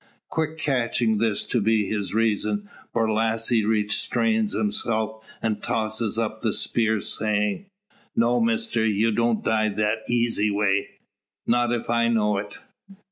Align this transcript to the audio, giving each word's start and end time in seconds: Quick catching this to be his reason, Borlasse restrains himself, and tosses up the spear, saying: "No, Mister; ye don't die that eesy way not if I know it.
Quick 0.29 0.57
catching 0.57 1.19
this 1.19 1.43
to 1.45 1.61
be 1.61 1.85
his 1.85 2.11
reason, 2.11 2.67
Borlasse 2.91 3.63
restrains 3.63 4.53
himself, 4.53 5.23
and 5.43 5.61
tosses 5.61 6.17
up 6.17 6.41
the 6.41 6.53
spear, 6.53 7.01
saying: 7.01 7.67
"No, 8.15 8.39
Mister; 8.41 8.83
ye 8.83 9.11
don't 9.11 9.43
die 9.45 9.69
that 9.69 9.99
eesy 10.09 10.51
way 10.51 10.87
not 11.45 11.71
if 11.71 11.87
I 11.87 12.07
know 12.07 12.37
it. 12.39 12.57